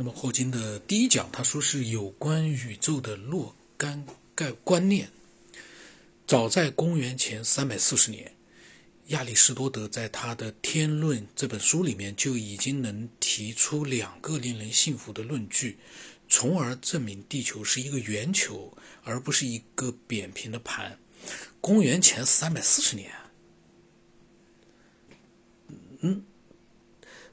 [0.00, 5.10] 那么霍金的第一讲，他说是有关宇宙的若干概观念。
[6.24, 8.32] 早在公元前三百四十年，
[9.08, 15.76] 亚里士多德在他的《天论》这本书里面就已经能提出两个令人信服的论据，
[16.28, 18.72] 从而证明地球是一个圆球，
[19.02, 20.96] 而不是一个扁平的盘。
[21.60, 23.12] 公元前三百四十年，
[26.02, 26.22] 嗯。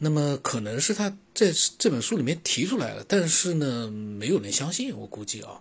[0.00, 4.96] 那么可能是他在这本书里面提出来了，但是呢，没有人相信。
[4.96, 5.60] 我估计啊，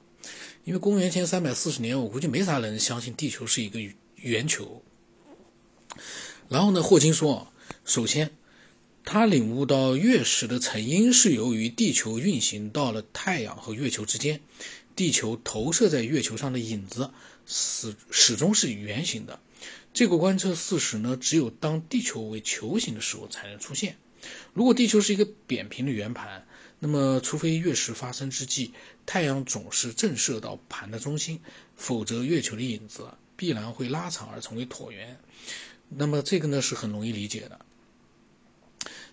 [0.64, 3.80] 因为公元前三百四十年，我估计没啥人相信地球是一个
[4.16, 4.84] 圆球。
[6.50, 7.52] 然后呢，霍金说，
[7.84, 8.30] 首先，
[9.04, 14.42] 他领悟到月食的成因是由于地球运行到了太阳和月球之间，
[14.96, 17.10] 地球投射在月球上的影子
[17.48, 19.40] 始始终是圆形的。
[19.94, 23.98] 这个观测事实呢，只有当地球为球形的时候才能出现。
[24.54, 26.46] 如果地球是一个扁平的圆盘，
[26.80, 28.72] 那么除非月食发生之际，
[29.06, 31.40] 太阳总是正射到盘的中心，
[31.76, 35.20] 否则月球的影子必然会拉长而成为椭圆。
[35.90, 37.60] 那么这个呢是很容易理解的。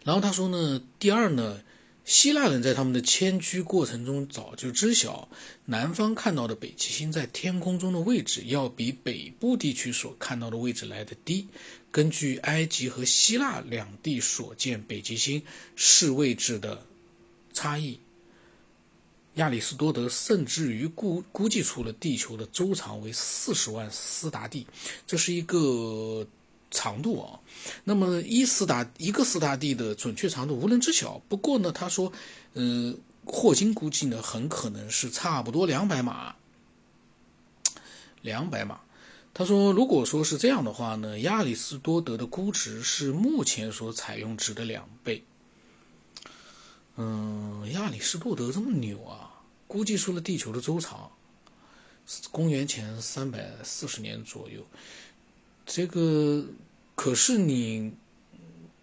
[0.04, 1.62] 然后他说呢，第二呢，
[2.04, 5.30] 希腊人在他们的迁居过程中早就知晓，
[5.64, 11.48] 南方看到的北极星在天空中的位置要比北部地区所看到的位置来得低。
[11.94, 15.44] 根据埃及和希腊两地所见北极星
[15.76, 16.84] 视位置的
[17.52, 18.00] 差异，
[19.34, 24.66] 亚里士多德甚至于估估计出了地球的周长为四十万斯达地，
[25.06, 26.26] 这是一个
[26.72, 27.38] 长度啊。
[27.84, 31.22] 那么一斯达一个斯达地的准确长度无人知晓。
[31.28, 32.12] 不过呢，他说，
[32.54, 36.34] 嗯，霍金估计呢，很可能是差不多两百码，
[38.20, 38.80] 两百码。
[39.36, 45.24] 他说：“如果说是这样的话呢，亚里士多德的估值是目前所采用值的两倍。
[46.94, 51.10] 嗯，亚里士多德这么牛啊，估计出了地球的周长，
[52.30, 54.64] 公元前三百四十年左右。
[55.66, 56.46] 这个
[56.94, 57.92] 可是你，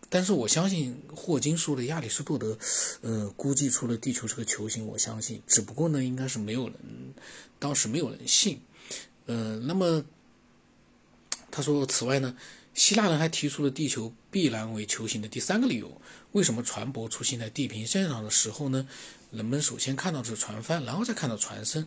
[0.10, 2.58] 但是我相信霍金说的亚里士多德，
[3.00, 5.42] 呃，估计出了地球是个球形，我相信。
[5.48, 6.76] 只不过呢，应该是没有人，
[7.58, 8.60] 当时没有人信。
[9.28, 10.04] 呃，那么。”
[11.52, 12.36] 他说：“此外呢，
[12.74, 16.02] 希腊人还提出了地球必然为球形的第三个理由。
[16.32, 18.88] 为什么船舶出现在地平线上的时候呢？
[19.32, 21.86] 人们首先看到是船帆，然后再看到船身。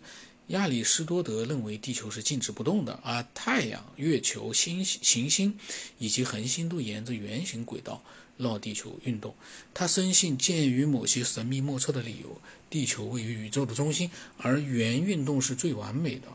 [0.49, 5.59] 亚里士多德认为地球是静止不动的，而太阳、月球、星行星
[5.99, 8.03] 以及恒星都沿着圆形轨道
[8.37, 9.35] 绕地球运动。
[9.73, 12.39] 他深信，鉴于某些神秘莫测的理由，
[12.69, 16.29] 地球位于宇宙的中心，而圆运动是最完美的。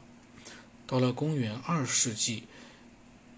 [0.87, 2.43] 到了公元二世纪。”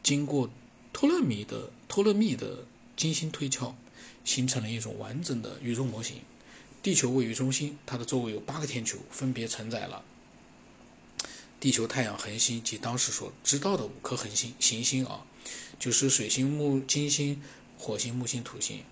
[0.03, 0.49] 经过
[0.93, 3.75] 托勒密的托勒密的精心推敲，
[4.25, 6.17] 形成了一种完整的宇宙模型。
[6.83, 10.03] 地球位于中心，它的周围有八个天球，分别承载了
[11.59, 15.25] 地球、太阳、恒星及当时所知道的五颗恒星行星啊，
[15.79, 17.39] 就是水星、木、金星、
[17.77, 18.83] 火星、木星、土星。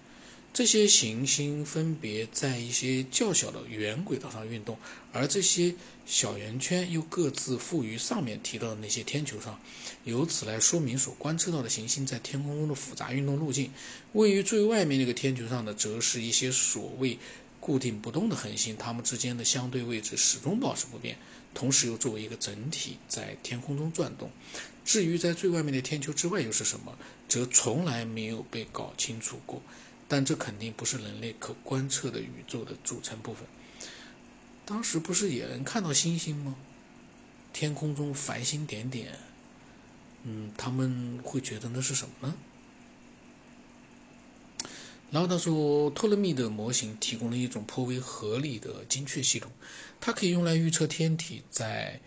[0.59, 4.77] 这些行星分别在一些较小的圆轨道上运动，
[5.13, 5.73] 而这些
[6.05, 9.57] 小圆圈又各自附于上面提到的那些天球上，
[10.03, 13.71] 由此来说明所观测到的行星在天空中的复杂运动路径。
[14.11, 17.17] 位于最外面那个天球上的，则是一些所谓
[17.61, 21.15] 固定不动的恒星，它们之间的相对位置始终保持不变，
[21.53, 24.29] 同时又作为一个整体在天空中转动。
[24.83, 26.97] 至于在最外面的天球之外又是什么，
[27.29, 29.61] 则从来没有被搞清楚过。
[30.09, 33.47] 但这肯定不是人类可观测的宇宙的组成部分。
[34.65, 36.55] 当时不是也能看到星星吗？
[37.53, 39.17] 天空中繁星点点，
[40.23, 42.35] 嗯，他们会觉得那是什么呢？
[45.11, 49.51] 然后他说，托勒密的模型提供了一种颇为合理的精确系统，
[49.99, 51.99] 它可以用来预测天体在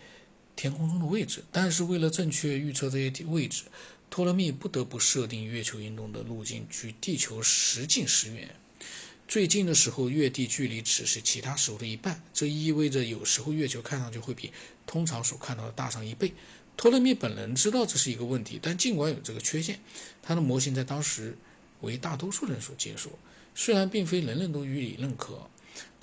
[0.55, 1.43] 天空中的位置。
[1.51, 3.65] 但是为了正确预测这些位置，
[4.13, 8.47] 托勒密不得不设定月球运动的路径距地球时近时远，
[9.27, 14.51] 最近的时候月地距离只是其他时候的一半，这意味着有时候月球看上去会比
[14.85, 16.31] 通常所看到的大上一倍。
[16.77, 19.79] 托勒密本人知道这是一个问题，但尽管有这个缺陷，
[20.21, 21.35] 他的模型在当时
[21.81, 23.17] 为大多数人所接受，
[23.55, 25.49] 虽然并非人人都予以认可。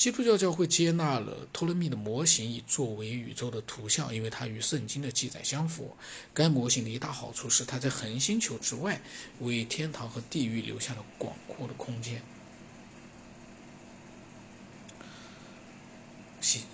[0.00, 5.94] 基督教教会接纳了托勒密的模型以作为宇宙的图像，因为它与圣经的记载相符。
[6.32, 8.98] 该模型的一大好处是，它在恒星球之外
[9.40, 12.22] 为天堂和地狱留下了广阔的空间。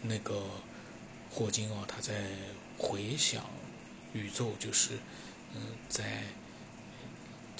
[0.02, 0.44] 那个
[1.29, 2.29] 霍金啊，他在
[2.79, 3.44] 回想
[4.12, 5.00] 宇宙，就是
[5.52, 6.22] 嗯，在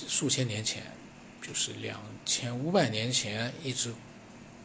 [0.06, 0.84] 数千年前，
[1.42, 3.92] 就是两千五百年前一直。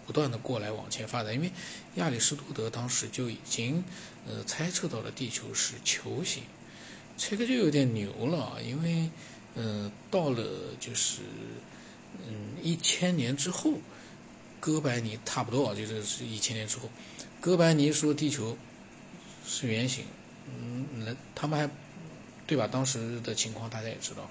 [0.06, 1.51] 不断的过来往前发展，因为
[1.95, 3.83] 亚里士多德当时就已经
[4.27, 6.44] 呃猜测到了地球是球形，
[7.18, 9.09] 这个就有点牛了，因为
[9.56, 10.44] 嗯到了
[10.80, 11.21] 就是
[12.27, 13.74] 嗯一千年之后，
[14.59, 16.89] 哥白尼差不多啊，就是是一千年之后，
[17.39, 18.57] 哥白尼说地球
[19.45, 20.06] 是圆形，
[20.47, 21.69] 嗯那他们还
[22.47, 22.68] 对吧？
[22.68, 24.30] 当时的情况大家也知道，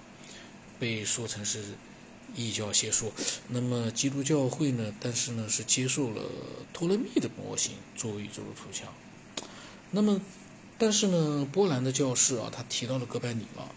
[0.79, 1.63] 被说成是。
[2.35, 3.13] 异教邪说，
[3.49, 4.95] 那么基督教会呢？
[5.01, 6.23] 但是呢，是接受了
[6.73, 8.87] 托勒密的模型作为宇宙的图像。
[9.91, 10.21] 那么，
[10.79, 13.75] 但是呢，波兰的教士啊，他提到了哥白尼了，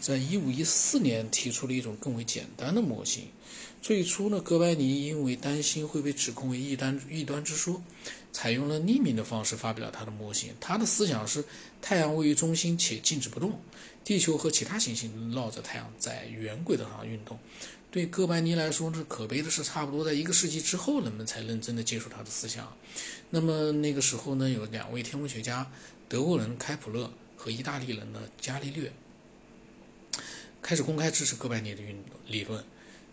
[0.00, 3.24] 在一五一四年提出了一种更为简单的模型。
[3.82, 7.82] 最初呢，哥白尼因为担心会被指控为异端异端之说，
[8.32, 10.52] 采用了匿名的方式发表了他的模型。
[10.60, 11.44] 他的思想是
[11.80, 13.60] 太阳位于中心且静止不动，
[14.04, 17.38] 地球和其他行星绕着太阳在圆轨道上运动。
[17.96, 22.76] 对哥白尼来说，这可悲的是，差不多在一个世纪之后，人们才认真的接受他的思想。
[23.30, 25.66] 那么那个时候呢，有两位天文学家，
[26.06, 28.92] 德国人开普勒和意大利人的伽利略，
[30.60, 31.96] 开始公开支持哥白尼的运
[32.28, 32.62] 理论。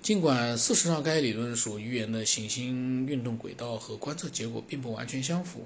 [0.01, 5.65] 尽管事实上该理论所预言的行星运动轨道和观测结果并不完全相符。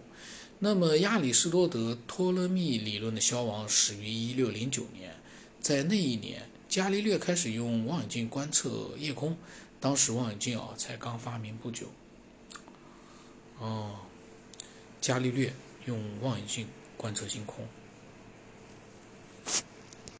[0.59, 5.15] 那么亚里士多德托勒密理论的消亡始于1609年，
[5.59, 6.47] 在那一年。
[6.69, 9.37] 伽利略开始用望远镜观测夜空，
[9.79, 11.87] 当时望远镜啊才刚发明不久。
[13.59, 13.95] 哦，
[14.99, 15.53] 伽利略
[15.85, 16.67] 用望远镜
[16.97, 17.65] 观测星空。